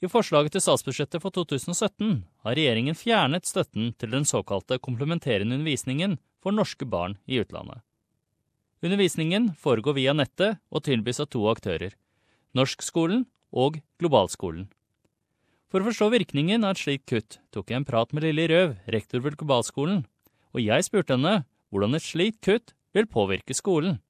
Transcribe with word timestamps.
I 0.00 0.08
forslaget 0.08 0.54
til 0.54 0.62
statsbudsjettet 0.64 1.20
for 1.20 1.34
2017 1.36 2.22
har 2.44 2.56
regjeringen 2.56 2.96
fjernet 2.96 3.44
støtten 3.44 3.92
til 4.00 4.14
den 4.14 4.24
såkalte 4.24 4.78
komplementerende 4.80 5.58
undervisningen 5.58 6.16
for 6.40 6.56
norske 6.56 6.88
barn 6.88 7.18
i 7.28 7.42
utlandet. 7.42 7.82
Undervisningen 8.80 9.50
foregår 9.60 9.98
via 9.98 10.14
nettet 10.16 10.56
og 10.72 10.86
tilbys 10.88 11.20
av 11.20 11.28
to 11.34 11.44
aktører, 11.52 11.92
Norskskolen 12.56 13.26
og 13.52 13.76
Globalskolen. 14.00 14.70
For 15.70 15.82
å 15.84 15.90
forstå 15.90 16.08
virkningen 16.16 16.64
av 16.64 16.74
et 16.74 16.80
slikt 16.80 17.04
kutt 17.12 17.36
tok 17.52 17.68
jeg 17.68 17.82
en 17.82 17.86
prat 17.86 18.16
med 18.16 18.24
Lilly 18.24 18.48
Røv, 18.48 18.78
rektor 18.88 19.20
ved 19.20 19.36
Globalskolen, 19.36 20.06
og 20.56 20.64
jeg 20.64 20.88
spurte 20.88 21.18
henne 21.18 21.42
hvordan 21.68 21.94
et 21.94 22.08
slikt 22.08 22.40
kutt 22.42 22.72
vil 22.96 23.06
påvirke 23.06 23.54
skolen. 23.54 24.00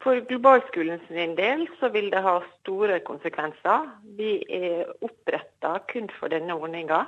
For 0.00 0.16
globalskolen 0.24 1.02
sin 1.08 1.34
del 1.36 1.66
så 1.76 1.90
vil 1.92 2.08
det 2.12 2.22
ha 2.24 2.38
store 2.60 3.02
konsekvenser. 3.04 3.88
Vi 4.16 4.38
er 4.48 4.88
oppretta 5.04 5.74
kun 5.92 6.08
for 6.16 6.32
denne 6.32 6.56
ordninga. 6.56 7.04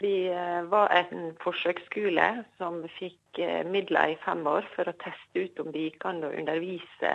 Vi 0.00 0.30
eh, 0.32 0.62
var 0.72 0.88
en 0.96 1.34
forsøksskole 1.42 2.28
som 2.56 2.80
fikk 2.96 3.40
eh, 3.44 3.60
midler 3.68 4.14
i 4.14 4.18
fem 4.24 4.40
år 4.48 4.64
for 4.72 4.88
å 4.88 4.96
teste 5.02 5.44
ut 5.44 5.60
om 5.60 5.68
det 5.74 5.90
gikk 5.90 6.06
an 6.08 6.24
å 6.24 6.32
undervise 6.32 7.12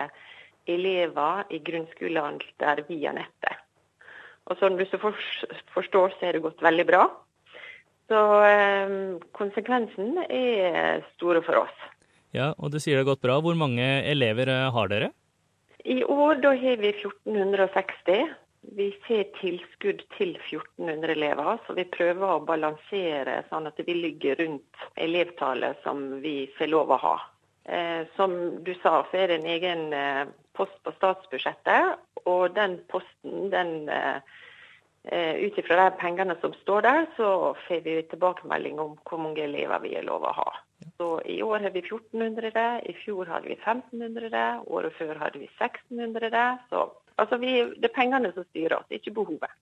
elever 0.69 1.49
i 1.49 1.61
grunnskolealder 1.65 2.83
via 2.91 3.15
nettet. 3.17 3.65
Og 4.45 4.61
som 4.61 4.77
du 4.77 4.85
så 4.85 5.01
forstår, 5.01 6.13
så 6.13 6.29
er 6.29 6.37
det 6.37 6.45
gått 6.45 6.61
veldig 6.61 6.85
bra. 6.85 7.07
Så 8.13 8.21
eh, 8.45 8.95
konsekvensen 9.33 10.21
er 10.29 11.01
store 11.15 11.41
for 11.41 11.65
oss. 11.65 11.85
Ja, 12.37 12.51
og 12.61 12.69
du 12.69 12.77
sier 12.77 12.99
det 12.99 13.07
har 13.07 13.15
gått 13.15 13.25
bra. 13.25 13.41
Hvor 13.41 13.57
mange 13.57 13.85
elever 14.05 14.53
har 14.69 14.93
dere? 14.93 15.09
I 15.85 16.03
år 16.03 16.41
da 16.41 16.49
har 16.57 16.77
vi 16.81 16.89
1460. 16.89 18.33
Vi 18.75 18.87
får 19.05 19.23
tilskudd 19.37 20.01
til 20.17 20.31
1400 20.35 21.11
elever, 21.13 21.59
så 21.65 21.75
vi 21.77 21.85
prøver 21.93 22.25
å 22.25 22.45
balansere 22.47 23.43
sånn 23.51 23.69
at 23.69 23.81
vi 23.85 23.93
ligger 23.93 24.39
rundt 24.41 24.87
elevtallet 24.97 25.77
som 25.83 26.01
vi 26.23 26.47
får 26.57 26.71
lov 26.73 26.95
å 26.95 27.01
ha. 27.03 27.13
Eh, 27.69 28.01
som 28.15 28.33
du 28.65 28.73
sa, 28.81 29.03
så 29.11 29.21
er 29.21 29.29
det 29.29 29.37
en 29.37 29.51
egen 29.53 29.93
eh, 29.93 30.23
post 30.57 30.73
på 30.81 30.95
statsbudsjettet, 30.97 32.01
og 32.25 32.57
den 32.57 32.79
posten 32.89 33.53
den 33.53 33.77
eh, 33.93 34.25
Eh, 35.07 35.35
ut 35.35 35.57
ifra 35.57 35.75
de 35.75 35.97
pengene 36.01 36.35
som 36.41 36.53
står 36.53 36.81
der, 36.81 37.05
så 37.17 37.55
får 37.67 37.81
vi 37.85 37.99
tilbakemelding 38.09 38.79
om 38.81 38.95
hvor 39.05 39.19
mange 39.21 39.43
elever 39.43 39.83
vi 39.83 39.91
er 39.99 40.05
lov 40.07 40.25
å 40.25 40.31
ha. 40.33 40.47
Så 40.97 41.09
I 41.25 41.41
år 41.43 41.65
har 41.65 41.73
vi 41.73 41.81
1400, 41.83 42.65
i 42.85 42.93
fjor 43.03 43.29
hadde 43.31 43.49
vi 43.51 43.57
1500, 43.57 44.43
året 44.67 44.97
før 44.99 45.19
hadde 45.21 45.41
vi 45.41 45.49
1600. 45.59 46.43
Så 46.69 46.87
altså 47.21 47.39
vi, 47.41 47.53
det 47.75 47.89
er 47.89 47.95
pengene 47.95 48.33
som 48.35 48.47
styrer 48.49 48.79
oss, 48.79 48.91
ikke 48.93 49.15
behovet. 49.15 49.53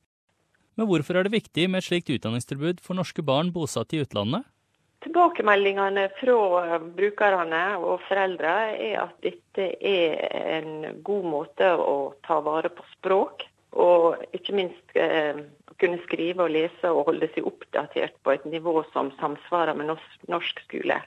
Men 0.75 0.89
hvorfor 0.89 1.17
er 1.17 1.27
det 1.27 1.35
viktig 1.35 1.69
med 1.69 1.83
et 1.83 1.87
slikt 1.87 2.09
utdanningstilbud 2.09 2.81
for 2.81 2.97
norske 2.97 3.25
barn 3.25 3.53
bosatt 3.53 3.93
i 3.93 4.01
utlandet? 4.01 4.47
Tilbakemeldingene 5.03 6.07
fra 6.15 6.77
brukerne 6.95 7.63
og 7.81 8.05
foreldre 8.07 8.53
er 8.71 9.01
at 9.03 9.17
dette 9.25 9.65
er 9.83 10.21
en 10.57 11.01
god 11.03 11.25
måte 11.27 11.73
å 11.75 12.13
ta 12.25 12.39
vare 12.45 12.71
på 12.71 12.85
språk 12.93 13.43
og 13.73 14.21
ikke 14.37 14.55
minst 14.55 14.97
eh, 14.99 15.43
kunne 15.81 15.99
skrive 16.05 16.45
og 16.45 16.53
lese 16.53 16.91
og 16.91 17.09
holde 17.09 17.29
seg 17.33 17.47
oppdatert 17.49 18.15
på 18.23 18.35
et 18.35 18.45
nivå 18.47 18.83
som 18.93 19.11
samsvarer 19.19 19.75
med 19.77 19.89
norsk, 19.91 20.19
norsk 20.29 20.61
skole. 20.67 20.99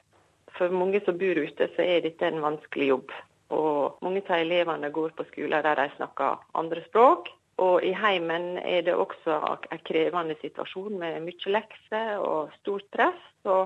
For 0.56 0.72
mange 0.72 1.02
som 1.04 1.18
bor 1.20 1.38
ute, 1.38 1.68
så 1.76 1.84
er 1.84 2.04
dette 2.04 2.28
en 2.28 2.44
vanskelig 2.44 2.92
jobb. 2.92 3.16
Og 3.54 3.98
mange 4.02 4.22
av 4.26 4.40
elevene 4.40 4.90
går 4.90 5.12
på 5.16 5.26
skoler 5.28 5.62
der 5.62 5.78
de 5.78 5.90
snakker 5.96 6.40
andre 6.58 6.82
språk. 6.88 7.28
Og 7.62 7.84
i 7.88 7.92
heimen 7.96 8.58
er 8.60 8.82
det 8.84 8.94
også 8.94 9.38
en 9.72 9.84
krevende 9.86 10.36
situasjon 10.42 10.98
med 11.00 11.22
mye 11.24 11.52
lekser 11.54 12.16
og 12.20 12.52
stort 12.60 12.88
press. 12.92 13.20
Så 13.46 13.62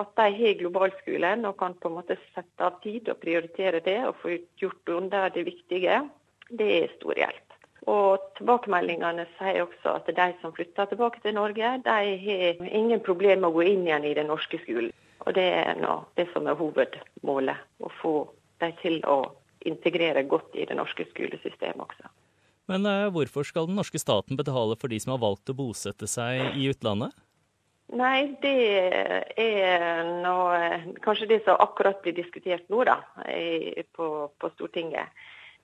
at 0.00 0.10
de 0.16 0.26
har 0.36 0.58
globalskolen 0.60 1.46
og 1.48 1.56
kan 1.60 1.76
på 1.80 1.88
en 1.88 1.98
måte 2.00 2.18
sette 2.34 2.66
av 2.66 2.80
tid 2.84 3.08
og 3.08 3.20
prioritere 3.22 3.80
det 3.84 4.00
og 4.08 4.18
få 4.22 4.36
gjort 4.60 4.92
under 4.96 5.32
det 5.34 5.46
viktige, 5.48 6.02
det 6.50 6.68
er 6.82 6.94
stor 6.98 7.16
hjelp. 7.16 7.46
Og 7.88 8.20
tilbakemeldingene 8.36 9.24
sier 9.38 9.64
også 9.64 9.96
at 9.96 10.10
de 10.14 10.28
som 10.42 10.52
flytter 10.54 10.90
tilbake 10.90 11.22
til 11.24 11.34
Norge, 11.34 11.72
de 11.84 12.00
har 12.26 12.64
ingen 12.68 13.00
problemer 13.00 13.40
med 13.40 13.50
å 13.50 13.56
gå 13.56 13.66
inn 13.72 13.86
igjen 13.88 14.04
i 14.04 14.16
den 14.18 14.28
norske 14.30 14.60
skolen. 14.66 14.92
Og 15.26 15.34
det 15.36 15.46
er 15.60 15.76
nå 15.80 15.96
det 16.18 16.28
som 16.34 16.48
er 16.48 16.58
hovedmålet, 16.58 17.66
å 17.84 17.92
få 18.00 18.14
dem 18.62 18.76
til 18.80 19.00
å 19.08 19.22
integrere 19.68 20.24
godt 20.28 20.56
i 20.56 20.64
det 20.68 20.76
norske 20.78 21.04
skolesystemet 21.10 21.84
også. 21.84 22.12
Men 22.70 22.86
uh, 22.86 23.10
hvorfor 23.12 23.44
skal 23.44 23.66
den 23.68 23.76
norske 23.76 23.98
staten 24.00 24.38
betale 24.38 24.78
for 24.80 24.92
de 24.92 25.00
som 25.02 25.16
har 25.16 25.24
valgt 25.24 25.50
å 25.50 25.56
bosette 25.58 26.08
seg 26.08 26.56
i 26.56 26.70
utlandet? 26.70 27.12
Nei, 27.90 28.36
det 28.38 28.54
er 29.42 30.06
noe, 30.22 30.60
kanskje 31.02 31.26
det 31.32 31.40
som 31.42 31.58
akkurat 31.58 31.98
blir 32.04 32.14
diskutert 32.14 32.68
nå 32.70 32.84
da, 32.86 33.00
på, 33.96 34.06
på 34.30 34.50
Stortinget. 34.54 35.10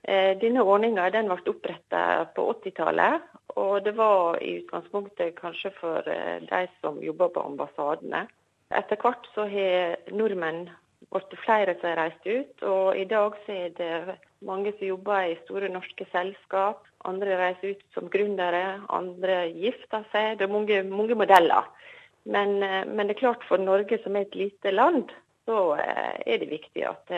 Eh, 0.07 0.37
denne 0.39 0.63
ordninga 0.63 1.09
ble 1.11 1.37
oppretta 1.51 2.01
på 2.35 2.45
80-tallet, 2.53 3.23
og 3.59 3.79
det 3.83 3.95
var 3.99 4.39
i 4.43 4.59
utgangspunktet 4.61 5.35
kanskje 5.39 5.73
for 5.81 6.07
eh, 6.07 6.43
de 6.47 6.67
som 6.81 7.01
jobber 7.03 7.33
på 7.35 7.43
ambassadene. 7.43 8.27
Etter 8.75 8.99
hvert 8.99 9.29
så 9.35 9.47
har 9.51 9.97
nordmenn 10.11 10.67
blitt 11.13 11.37
flere 11.45 11.77
som 11.79 11.91
har 11.91 12.01
reist 12.01 12.27
ut, 12.27 12.63
og 12.67 12.97
i 12.99 13.05
dag 13.09 13.37
så 13.45 13.55
er 13.55 13.75
det 13.79 14.17
mange 14.47 14.73
som 14.75 14.89
jobber 14.89 15.31
i 15.31 15.37
store 15.45 15.71
norske 15.71 16.07
selskap. 16.11 16.83
Andre 17.07 17.37
reiser 17.39 17.77
ut 17.77 17.85
som 17.95 18.11
gründere, 18.11 18.81
andre 18.91 19.45
gifter 19.55 20.03
seg. 20.11 20.39
Det 20.39 20.49
er 20.49 20.53
mange, 20.53 20.81
mange 20.91 21.15
modeller. 21.15 21.69
Men, 22.25 22.59
eh, 22.63 22.83
men, 22.87 23.07
det 23.07 23.17
er 23.17 23.23
klart 23.23 23.47
for 23.47 23.63
Norge 23.63 24.01
som 24.03 24.17
er 24.17 24.27
et 24.27 24.35
lite 24.35 24.75
land, 24.75 25.15
så 25.47 25.77
er 25.79 26.43
det 26.43 26.51
viktig 26.51 26.83
at 26.83 27.13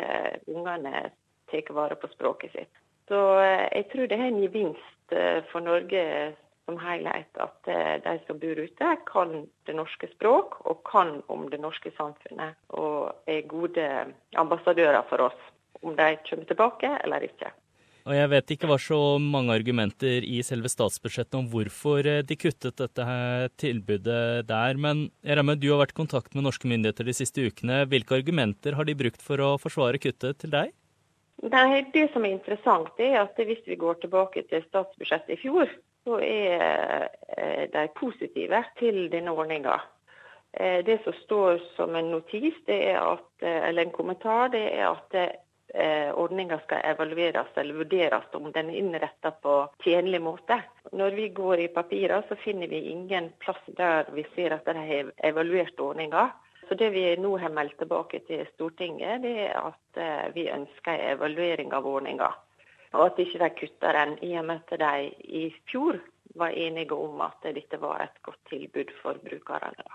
ungene 0.53 1.09
tar 1.48 1.72
vare 1.72 1.97
på 1.97 2.10
språket 2.12 2.53
sitt. 2.53 2.84
Så 3.09 3.19
eh, 3.41 3.66
jeg 3.72 3.88
tror 3.92 4.09
det 4.09 4.19
er 4.19 4.28
en 4.28 4.42
gevinst 4.42 5.16
eh, 5.16 5.41
for 5.53 5.65
Norge 5.65 6.03
som 6.69 6.77
helhet 6.83 7.41
at 7.41 7.71
eh, 7.73 7.95
de 8.05 8.19
som 8.27 8.41
bor 8.41 8.59
ute, 8.61 8.91
kan 9.09 9.39
det 9.65 9.77
norske 9.77 10.11
språk 10.12 10.59
og 10.69 10.83
kan 10.89 11.23
om 11.33 11.47
det 11.49 11.62
norske 11.62 11.95
samfunnet. 11.97 12.59
Og 12.77 13.31
er 13.31 13.49
gode 13.49 13.87
ambassadører 14.37 15.01
for 15.09 15.31
oss, 15.31 15.49
om 15.81 15.97
de 15.97 16.12
kommer 16.28 16.51
tilbake 16.51 16.93
eller 17.01 17.25
ikke. 17.25 17.55
Og 18.09 18.15
Jeg 18.17 18.28
vet 18.33 18.53
ikke 18.55 18.69
var 18.71 18.81
så 18.81 18.99
mange 19.21 19.53
argumenter 19.53 20.25
i 20.25 20.39
selve 20.47 20.71
statsbudsjettet 20.73 21.37
om 21.37 21.49
hvorfor 21.53 22.07
de 22.25 22.37
kuttet 22.41 22.78
dette 22.81 23.05
tilbudet 23.61 24.47
der, 24.49 24.81
men 24.81 25.11
regner 25.25 25.59
du 25.61 25.69
har 25.75 25.83
vært 25.83 25.93
i 25.93 25.99
kontakt 25.99 26.37
med 26.37 26.47
norske 26.47 26.69
myndigheter 26.71 27.05
de 27.05 27.17
siste 27.17 27.45
ukene. 27.45 27.83
Hvilke 27.89 28.17
argumenter 28.17 28.78
har 28.78 28.89
de 28.89 28.97
brukt 28.97 29.25
for 29.25 29.45
å 29.45 29.51
forsvare 29.61 30.01
kuttet 30.01 30.41
til 30.41 30.55
deg? 30.57 30.73
Nei, 31.53 31.84
Det 31.93 32.09
som 32.15 32.25
er 32.25 32.33
interessant, 32.39 32.97
er 32.99 33.21
at 33.21 33.37
hvis 33.37 33.61
vi 33.67 33.77
går 33.77 34.01
tilbake 34.01 34.43
til 34.49 34.65
statsbudsjettet 34.71 35.37
i 35.37 35.41
fjor, 35.45 35.69
så 36.09 36.21
er 36.25 37.09
eh, 37.37 37.65
de 37.73 37.89
positive 37.97 38.63
til 38.81 39.09
denne 39.13 39.35
ordninga. 39.37 39.77
Eh, 40.53 40.81
det 40.85 41.03
som 41.05 41.17
står 41.25 41.61
som 41.77 41.97
en 41.97 42.09
notis, 42.15 42.57
at, 42.69 43.29
eh, 43.43 43.69
eller 43.69 43.85
en 43.85 43.93
kommentar, 43.93 44.49
det 44.55 44.65
er 44.73 44.89
at 44.89 45.45
ordninga 46.17 46.57
skal 46.63 46.81
evalueres 46.95 47.51
eller 47.61 47.77
vurderes 47.77 48.31
om 48.33 48.47
den 48.55 48.71
er 48.71 48.79
innretta 48.79 49.35
på 49.45 49.57
tjenlig 49.85 50.23
måte. 50.25 50.57
Når 50.97 51.11
vi 51.19 51.27
går 51.29 51.61
i 51.61 51.69
papirer, 51.69 52.25
så 52.29 52.39
finner 52.41 52.71
vi 52.73 52.79
ingen 52.89 53.29
plass 53.45 53.61
der 53.77 54.09
vi 54.17 54.25
ser 54.33 54.57
at 54.57 54.65
de 54.65 54.73
har 54.79 55.13
evaluert 55.29 55.77
ordninga. 55.77 56.31
Så 56.69 56.75
Det 56.75 56.89
vi 56.91 57.05
nå 57.21 57.37
har 57.37 57.53
meldt 57.53 57.77
tilbake 57.79 58.23
til 58.27 58.47
Stortinget, 58.55 59.23
det 59.23 59.37
er 59.51 59.61
at 59.61 60.33
vi 60.35 60.49
ønsker 60.49 60.93
en 60.93 61.13
evaluering 61.19 61.73
av 61.77 61.87
ordninga. 61.87 62.33
Og 62.97 63.06
at 63.06 63.19
ikke 63.21 63.41
de 63.43 63.50
kutter 63.60 63.99
den, 63.99 64.19
i 64.25 64.34
og 64.41 64.47
med 64.49 64.60
at 64.72 64.81
de 64.81 65.10
i 65.28 65.49
fjor 65.71 65.99
var 66.38 66.54
enige 66.54 66.94
om 66.94 67.21
at 67.25 67.49
dette 67.54 67.81
var 67.81 68.03
et 68.04 68.22
godt 68.22 68.41
tilbud 68.50 68.92
for 69.03 69.18
brukerne. 69.24 69.89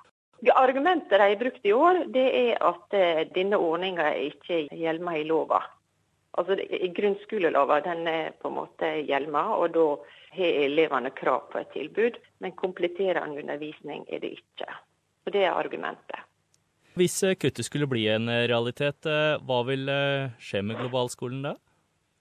Argumentet 0.51 1.12
de 1.12 1.21
har 1.21 1.39
brukt 1.39 1.65
i 1.65 1.71
år, 1.71 2.03
det 2.12 2.25
er 2.35 2.57
at 2.68 2.95
eh, 2.97 3.23
denne 3.35 3.57
ordninga 3.57 4.09
ikke 4.25 4.65
gjelder 4.71 5.15
i 5.15 5.23
lova. 5.23 5.62
Altså, 6.38 6.57
Grunnskolelova 6.97 7.79
den 7.85 8.07
er 8.09 8.33
på 8.41 8.50
en 8.50 8.57
måte 8.57 8.89
gjelma, 9.07 9.45
og 9.56 9.75
da 9.75 9.85
har 10.33 10.59
elevene 10.65 11.13
krav 11.15 11.45
på 11.53 11.62
et 11.62 11.71
tilbud. 11.75 12.19
Men 12.41 12.57
kompletterende 12.59 13.39
undervisning 13.39 14.03
er 14.09 14.19
det 14.19 14.33
ikke. 14.39 14.68
Og 15.25 15.33
Det 15.33 15.45
er 15.45 15.56
argumentet. 15.56 16.27
Hvis 17.00 17.23
eh, 17.23 17.38
kuttet 17.39 17.65
skulle 17.65 17.88
bli 17.88 18.07
en 18.12 18.27
eh, 18.29 18.47
realitet, 18.51 19.07
hva 19.47 19.63
vil 19.69 19.88
skje 20.44 20.62
med 20.62 20.81
globalskolen 20.81 21.45
da? 21.47 21.56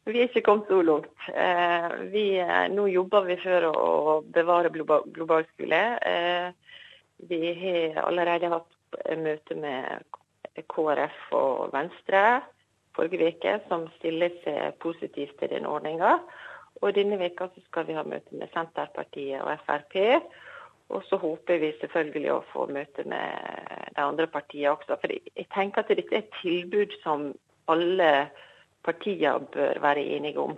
Vi 0.04 0.18
er 0.18 0.26
ikke 0.26 0.42
kommet 0.42 0.70
så 0.70 0.80
langt. 0.82 1.26
Vi, 2.10 2.24
nå 2.74 2.86
jobber 2.90 3.26
vi 3.28 3.36
for 3.42 3.68
å 3.70 4.16
bevare 4.34 4.72
global 4.74 5.46
skole. 5.52 5.82
Vi 7.30 7.40
har 7.60 8.02
allerede 8.02 8.50
hatt 8.50 8.98
møte 9.22 9.54
med 9.54 10.02
KrF 10.72 11.20
og 11.38 11.70
Venstre 11.74 12.42
forrige 12.96 13.30
uke, 13.32 13.56
som 13.68 13.86
stiller 13.98 14.34
seg 14.42 14.76
positivt 14.82 15.38
til 15.40 15.52
den 15.54 15.68
ordninga. 15.68 16.18
Og 16.82 16.94
denne 16.96 17.18
veka 17.20 17.48
skal 17.68 17.86
vi 17.88 17.96
ha 17.96 18.02
møte 18.04 18.34
med 18.36 18.50
Senterpartiet 18.52 19.40
og 19.44 19.54
Frp. 19.66 19.96
Og 20.92 21.04
så 21.08 21.16
håper 21.16 21.60
vi 21.62 21.70
selvfølgelig 21.80 22.32
å 22.34 22.44
få 22.50 22.66
møte 22.68 23.04
med 23.08 23.94
de 23.94 24.02
andre 24.02 24.26
partiene 24.28 24.74
også. 24.74 24.98
For 25.00 25.14
jeg 25.14 25.46
tenker 25.54 25.84
at 25.84 25.92
dette 25.94 26.10
er 26.10 26.24
et 26.24 26.40
tilbud 26.42 26.92
som 27.04 27.30
alle 27.70 28.10
partier 28.84 29.38
bør 29.54 29.80
være 29.80 30.04
enige 30.16 30.40
om. 30.40 30.56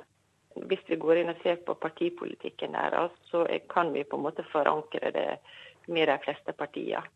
Hvis 0.70 0.84
vi 0.86 0.96
går 1.02 1.20
inn 1.20 1.32
og 1.32 1.40
ser 1.42 1.58
på 1.66 1.74
partipolitikken 1.74 2.76
der, 2.76 3.10
så 3.30 3.44
kan 3.70 3.92
vi 3.94 4.04
på 4.04 4.16
en 4.16 4.26
måte 4.26 4.46
forankre 4.52 5.10
det 5.14 5.28
med 5.86 6.08
de 6.08 6.18
fleste 6.24 6.52
partier. 6.52 7.06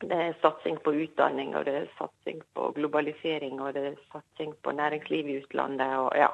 Det 0.00 0.16
er 0.16 0.38
satsing 0.40 0.78
på 0.80 0.94
utdanning, 0.96 1.52
og 1.56 1.66
det 1.68 1.74
er 1.76 1.90
satsing 1.98 2.40
på 2.56 2.70
globalisering 2.76 3.60
og 3.60 3.74
det 3.76 3.82
er 3.90 3.98
satsing 4.12 4.54
på 4.64 4.72
næringsliv 4.72 5.28
i 5.28 5.36
utlandet. 5.42 5.96
og 5.96 6.16
ja. 6.16 6.30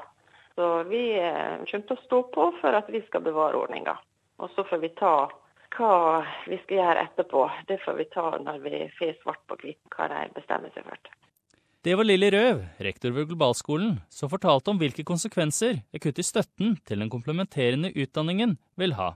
Så 0.54 0.82
vi 0.88 1.18
eh, 1.18 1.58
kommer 1.70 1.88
til 1.88 1.96
å 1.96 2.04
stå 2.04 2.22
på 2.36 2.46
for 2.60 2.78
at 2.78 2.86
vi 2.88 3.02
skal 3.08 3.26
bevare 3.26 3.58
ordninga. 3.58 3.96
Og 4.38 4.50
så 4.54 4.64
får 4.70 4.78
vi 4.84 4.94
ta 4.96 5.16
hva 5.76 6.24
vi 6.46 6.56
skal 6.62 6.78
gjøre 6.78 7.02
etterpå, 7.02 7.42
det 7.68 7.80
får 7.84 7.98
vi 7.98 8.06
ta 8.14 8.30
når 8.40 8.62
vi 8.64 8.86
får 8.98 9.18
svart 9.22 9.42
på 9.48 9.58
hvitt 9.60 9.96
hva 9.96 10.08
de 10.12 10.22
bestemmer 10.38 10.72
seg 10.72 10.86
for. 10.86 11.25
Det 11.86 11.94
var 11.94 12.02
Lilly 12.02 12.32
Røv, 12.34 12.64
rektor 12.82 13.12
ved 13.14 13.28
Globalskolen, 13.30 14.00
som 14.10 14.26
fortalte 14.26 14.72
om 14.72 14.78
hvilke 14.80 15.04
konsekvenser 15.06 15.84
et 15.94 16.02
kutt 16.02 16.18
i 16.18 16.24
støtten 16.26 16.82
til 16.82 16.98
den 16.98 17.06
komplementerende 17.12 17.92
utdanningen 17.94 18.58
vil 18.74 18.98
ha. 18.98 19.14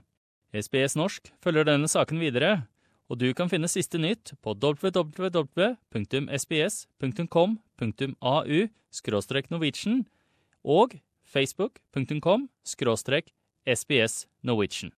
SBS 0.55 0.95
norsk 0.95 1.27
følger 1.43 1.67
denne 1.67 1.91
saken 1.91 2.15
videre, 2.23 2.63
og 3.11 3.19
du 3.19 3.27
kan 3.35 3.51
finne 3.51 3.67
siste 3.67 3.99
nytt 3.99 4.39
på 4.39 4.55
www.sbs.com.au 4.55 4.87
norwegian 9.51 10.07
og 10.63 10.95
facebook.com 11.27 12.47
sbs 13.67 14.27
norwegian. 14.47 14.89